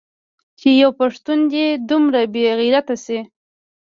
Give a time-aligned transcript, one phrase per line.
[0.59, 3.19] چې يو پښتون دې دومره بې غيرته سي.